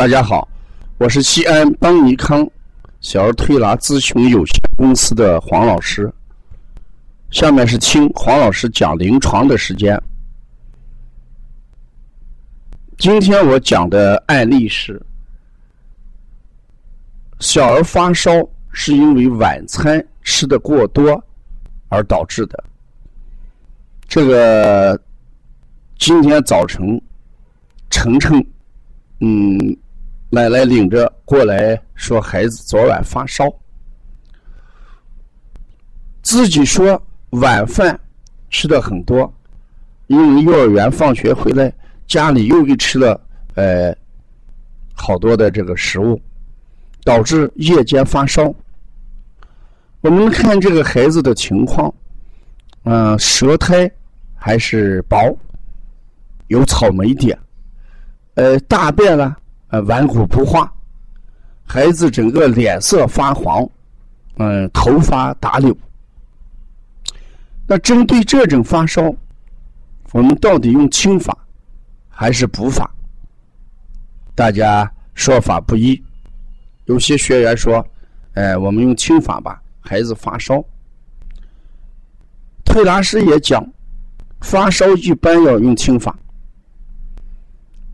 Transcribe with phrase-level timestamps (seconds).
[0.00, 0.48] 大家好，
[0.96, 2.50] 我是西安邦尼康
[3.02, 6.10] 小儿推拿咨询有限公司的黄老师。
[7.30, 10.02] 下面是听黄老师讲临床的时间。
[12.96, 14.98] 今天我讲的案例是：
[17.40, 18.30] 小儿发烧
[18.72, 21.22] 是因为晚餐吃的过多
[21.90, 22.64] 而导致的。
[24.08, 24.98] 这个
[25.98, 26.98] 今天早晨，
[27.90, 28.42] 晨晨，
[29.18, 29.76] 嗯。
[30.32, 33.52] 奶奶领着过来说：“孩子昨晚发烧，
[36.22, 37.98] 自己说晚饭
[38.48, 39.32] 吃的很多，
[40.06, 41.72] 因为幼儿园放学回来，
[42.06, 43.20] 家里又给吃了
[43.56, 43.92] 呃
[44.94, 46.20] 好多的这个食物，
[47.02, 48.54] 导致夜间发烧。
[50.02, 51.92] 我们看这个孩子的情况，
[52.84, 53.90] 嗯，舌苔
[54.36, 55.36] 还是薄，
[56.46, 57.36] 有草莓点，
[58.34, 59.34] 呃，大便呢？”
[59.70, 60.72] 呃，顽固不化，
[61.64, 63.68] 孩子整个脸色发黄，
[64.38, 65.76] 嗯，头发打柳。
[67.66, 69.14] 那针对这种发烧，
[70.12, 71.36] 我们到底用清法
[72.08, 72.90] 还是补法？
[74.34, 76.02] 大家说法不一。
[76.86, 77.86] 有些学员说
[78.34, 80.64] ：“哎，我们用清法吧，孩子发烧。”
[82.66, 83.64] 推拿师也讲，
[84.40, 86.18] 发烧一般要用清法。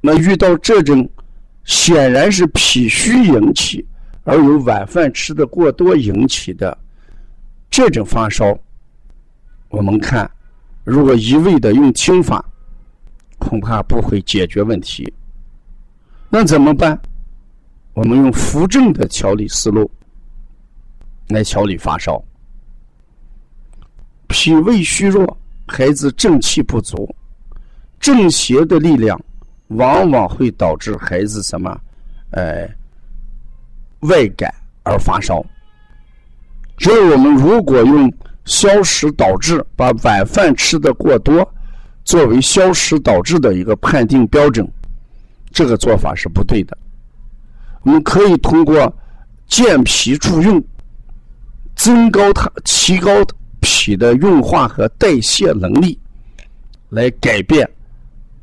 [0.00, 1.08] 那遇到这种，
[1.64, 3.86] 显然是脾虚引起，
[4.24, 6.76] 而由晚饭吃的过多引起的
[7.70, 8.58] 这种发烧。
[9.68, 10.28] 我们看，
[10.84, 12.44] 如果一味的用清法，
[13.38, 15.12] 恐怕不会解决问题。
[16.28, 17.00] 那怎么办？
[17.92, 19.90] 我们用扶正的调理思路
[21.28, 22.22] 来调理发烧。
[24.28, 25.36] 脾胃虚弱，
[25.66, 27.12] 孩子正气不足，
[27.98, 29.20] 正邪的力量。
[29.70, 31.76] 往往会导致孩子什么，
[32.30, 32.68] 呃，
[34.00, 35.44] 外感而发烧。
[36.78, 38.12] 所以我们如果用
[38.44, 41.46] 消食导致，把晚饭吃的过多
[42.04, 44.66] 作为消食导致的一个判定标准，
[45.52, 46.76] 这个做法是不对的。
[47.82, 48.92] 我们可以通过
[49.46, 50.62] 健脾助运，
[51.76, 53.10] 增高它、提高
[53.60, 55.98] 脾的运化和代谢能力，
[56.88, 57.68] 来改变。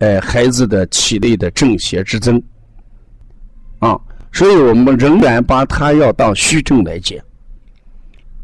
[0.00, 2.42] 哎，孩子的体内的正邪之争，
[3.78, 3.98] 啊，
[4.32, 7.22] 所以我们仍然把它要当虚症来解。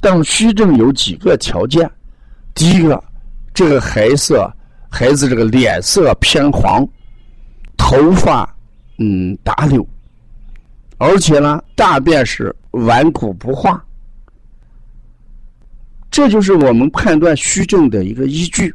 [0.00, 1.90] 当虚症有几个条件，
[2.54, 3.02] 第一个，
[3.54, 4.38] 这个孩子
[4.90, 6.86] 孩子这个脸色偏黄，
[7.76, 8.46] 头发
[8.98, 9.84] 嗯打绺，
[10.98, 13.82] 而且呢大便是顽固不化，
[16.10, 18.72] 这就是我们判断虚症的一个依据。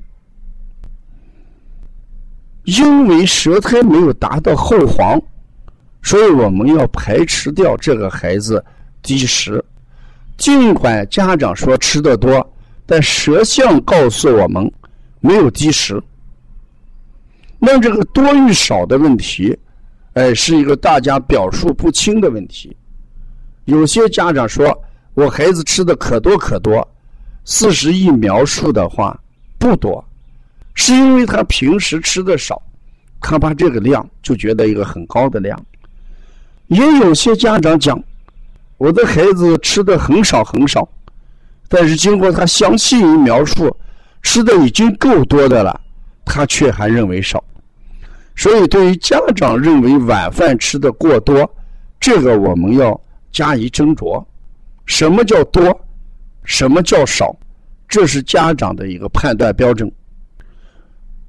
[2.63, 5.19] 因为舌苔没有达到厚黄，
[6.03, 8.63] 所以我们要排斥掉这个孩子
[9.01, 9.63] 积食。
[10.37, 12.53] 尽管家长说吃的多，
[12.85, 14.71] 但舌象告诉我们
[15.19, 16.01] 没有积食。
[17.59, 19.57] 那这个多与少的问题，
[20.13, 22.75] 哎，是一个大家表述不清的问题。
[23.65, 24.75] 有些家长说
[25.13, 26.87] 我孩子吃的可多可多，
[27.45, 29.19] 四十亿描述的话
[29.59, 30.03] 不多。
[30.73, 32.61] 是因为他平时吃的少，
[33.19, 35.57] 他把这个量就觉得一个很高的量。
[36.67, 38.01] 也有些家长讲，
[38.77, 40.87] 我的孩子吃的很少很少，
[41.67, 43.75] 但是经过他详细一描述，
[44.21, 45.81] 吃的已经够多的了，
[46.25, 47.43] 他却还认为少。
[48.35, 51.47] 所以，对于家长认为晚饭吃的过多，
[51.99, 52.99] 这个我们要
[53.31, 54.23] 加以斟酌。
[54.85, 55.79] 什么叫多？
[56.45, 57.35] 什么叫少？
[57.87, 59.91] 这是家长的一个判断标准。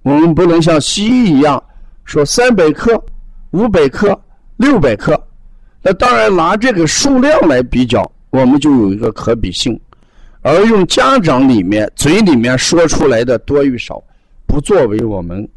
[0.03, 1.63] 我们不能像西医一样
[2.05, 3.01] 说三百克、
[3.53, 4.21] 五百克、
[4.57, 5.21] 六百克，
[5.81, 9.75] 那当然拿这个数量来比较，我们就有一个可比性；
[10.41, 14.03] 而用家长里面嘴里面说出来的多与少，
[14.45, 15.49] 不作为我们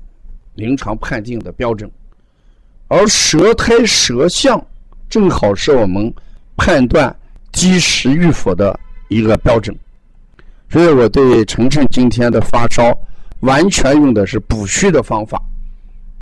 [0.53, 1.89] 临床判定的标准。
[2.87, 4.63] 而舌苔、舌象
[5.09, 6.13] 正好是我们
[6.55, 7.13] 判断
[7.51, 9.75] 积食与否的一个标准。
[10.69, 12.95] 所以我对晨晨今天的发烧。
[13.41, 15.41] 完全用的是补虚的方法，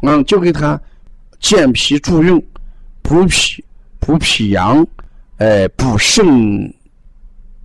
[0.02, 0.80] 嗯，就给他
[1.40, 2.40] 健脾助运、
[3.02, 3.64] 补脾、
[4.00, 4.86] 补脾阳，
[5.38, 6.74] 哎，补肾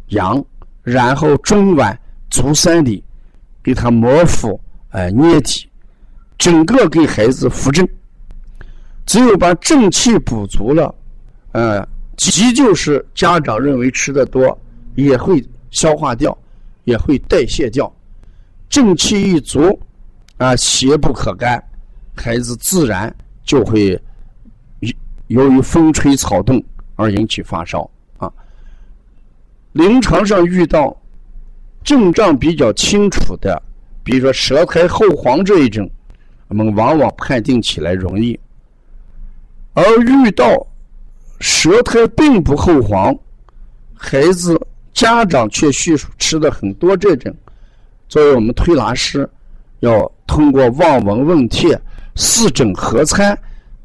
[0.08, 0.44] 阳，
[0.82, 1.96] 然后中脘、
[2.30, 3.02] 足三里，
[3.62, 4.60] 给他摩腹，
[4.90, 5.68] 哎，捏体，
[6.36, 7.86] 整个给孩子扶正。
[9.06, 10.94] 只有把正气补足了，
[11.52, 11.86] 呃，
[12.16, 14.56] 急就是家长认为吃的多，
[14.96, 16.36] 也会消化掉，
[16.84, 17.90] 也会代谢掉。
[18.68, 19.78] 正气一足，
[20.36, 21.62] 啊，邪不可干，
[22.14, 24.00] 孩子自然就会
[24.80, 24.92] 由
[25.28, 26.62] 由于风吹草动
[26.96, 27.88] 而引起发烧
[28.18, 28.30] 啊。
[29.72, 30.94] 临床上遇到
[31.82, 33.60] 症状比较清楚的，
[34.02, 35.88] 比如说舌苔厚黄这一种，
[36.48, 38.38] 我们往往判定起来容易；
[39.72, 40.66] 而遇到
[41.40, 43.16] 舌苔并不厚黄，
[43.94, 44.60] 孩子
[44.92, 47.34] 家长却叙述吃的很多这种，
[48.08, 49.28] 作为我们推拿师，
[49.80, 51.78] 要通过望闻问切、
[52.16, 53.38] 四诊合参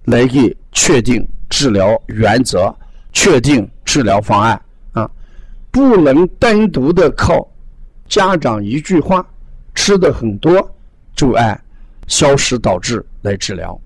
[0.06, 2.74] 来给确定治疗原则、
[3.12, 4.60] 确定治疗方案
[4.94, 5.10] 啊，
[5.72, 7.48] 不能单独的靠
[8.08, 9.26] 家长一句话
[9.76, 10.76] 吃的很多
[11.16, 11.60] 就按
[12.08, 13.80] 消食导致来治疗。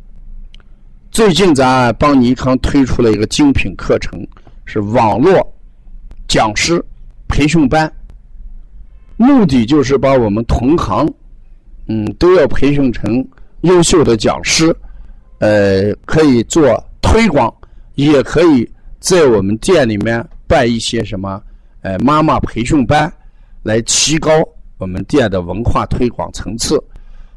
[1.11, 4.25] 最近咱帮尼康推出了一个精品课程，
[4.65, 5.53] 是网络
[6.27, 6.83] 讲师
[7.27, 7.91] 培训班，
[9.17, 11.11] 目的就是把我们同行，
[11.87, 13.27] 嗯，都要培训成
[13.61, 14.75] 优秀的讲师，
[15.39, 17.53] 呃，可以做推广，
[17.95, 18.69] 也可以
[18.99, 21.41] 在我们店里面办一些什么，
[21.81, 23.11] 呃，妈妈培训班，
[23.63, 24.31] 来提高
[24.77, 26.81] 我们店的文化推广层次。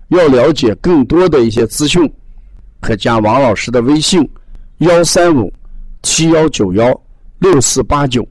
[0.09, 2.11] 要了解更多的一些资讯。
[2.81, 4.29] 可加王老师的微信：
[4.79, 5.53] 幺三五
[6.03, 7.01] 七幺九幺
[7.39, 8.27] 六四八九，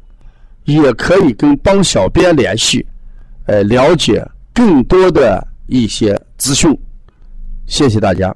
[0.65, 2.85] 也可以跟帮小编联系，
[3.49, 4.23] 呃，了解
[4.53, 6.71] 更多的一些资讯。
[7.65, 8.35] 谢谢大家。